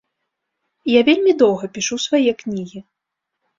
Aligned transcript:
Я 0.91 1.01
вельмі 1.09 1.31
доўга 1.43 1.71
пішу 1.77 2.01
свае 2.07 2.31
кнігі. 2.43 2.79